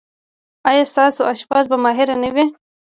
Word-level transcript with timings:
ایا 0.69 0.83
ستاسو 0.91 1.21
اشپز 1.31 1.65
به 1.71 1.77
ماهر 1.83 2.09
نه 2.23 2.29
وي؟ 2.35 2.45